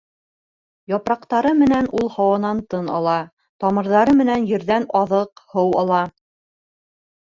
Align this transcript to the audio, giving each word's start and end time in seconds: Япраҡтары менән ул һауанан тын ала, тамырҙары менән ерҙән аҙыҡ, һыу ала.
Япраҡтары 0.93 1.51
менән 1.59 1.91
ул 2.01 2.09
һауанан 2.15 2.63
тын 2.75 2.91
ала, 2.97 3.15
тамырҙары 3.67 4.19
менән 4.25 4.51
ерҙән 4.57 4.93
аҙыҡ, 5.05 5.49
һыу 5.57 5.81
ала. 5.87 6.07